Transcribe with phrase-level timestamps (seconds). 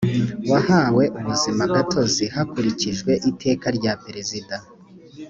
[0.51, 4.55] wahawe ubuzima gatozi hakurikijwe iteka rya operezida